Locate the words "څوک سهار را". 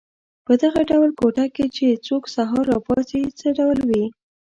2.07-2.79